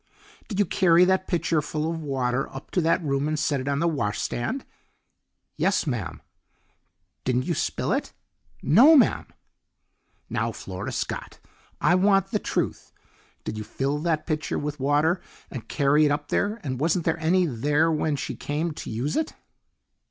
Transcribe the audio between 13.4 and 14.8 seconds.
Did you fill that pitcher with